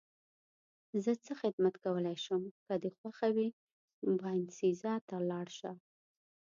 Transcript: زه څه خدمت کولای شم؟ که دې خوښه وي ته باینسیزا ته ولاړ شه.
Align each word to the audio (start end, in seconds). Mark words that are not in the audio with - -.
زه 1.03 1.11
څه 1.25 1.31
خدمت 1.41 1.75
کولای 1.85 2.17
شم؟ 2.25 2.41
که 2.65 2.73
دې 2.81 2.91
خوښه 2.97 3.29
وي 3.35 3.49
ته 4.01 4.05
باینسیزا 4.21 4.93
ته 5.07 5.13
ولاړ 5.23 5.47
شه. 5.59 5.71